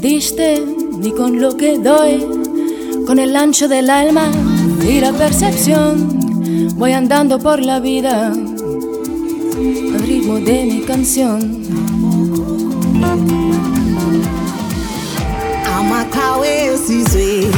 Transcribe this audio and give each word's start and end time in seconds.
diste 0.00 0.62
y 1.02 1.10
con 1.12 1.40
lo 1.40 1.56
que 1.56 1.78
doy, 1.78 2.24
con 3.06 3.18
el 3.18 3.36
ancho 3.36 3.68
del 3.68 3.90
alma 3.90 4.30
y 4.86 5.00
la 5.00 5.12
percepción, 5.12 6.70
voy 6.76 6.92
andando 6.92 7.38
por 7.38 7.62
la 7.62 7.80
vida 7.80 8.32
al 8.32 10.02
ritmo 10.06 10.34
de 10.40 10.64
mi 10.64 10.80
canción. 10.82 11.60
amakawe 15.64 16.66
esizwe 16.74 17.50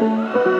Música 0.00 0.59